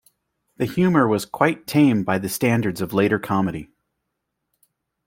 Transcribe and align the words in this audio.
The 0.57 0.65
humor 0.65 1.07
was 1.07 1.25
quite 1.27 1.67
tame 1.67 2.03
by 2.03 2.17
the 2.17 2.27
standards 2.27 2.81
of 2.81 2.91
later 2.91 3.19
comedy. 3.19 3.69